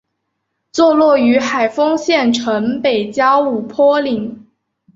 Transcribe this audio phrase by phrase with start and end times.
[0.71, 4.47] 坐落于海丰县城北郊五坡岭。